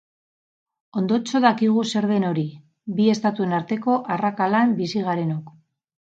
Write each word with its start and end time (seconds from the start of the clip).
Ondotxo 1.01 1.41
dakigu 1.43 1.83
zer 1.91 2.07
den 2.13 2.25
hori, 2.31 2.47
bi 3.01 3.07
estatuen 3.15 3.55
arteko 3.59 4.01
arrakalan 4.19 4.75
bizi 4.83 5.07
garenok. 5.13 5.55